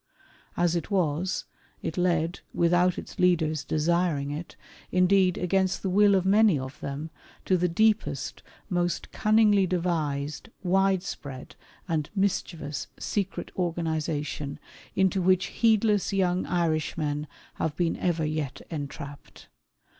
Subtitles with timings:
[0.57, 1.45] As it was,
[1.83, 4.55] it led, without its leaders desiring it—
[4.91, 7.11] indeed against the will of many of them—
[7.45, 11.55] to the deepest, most cunningly devised, widespread,
[11.87, 14.57] and mischievous, secret organization
[14.95, 17.27] into which heedless young Irishmen
[17.57, 19.49] have been ever yet entrapped.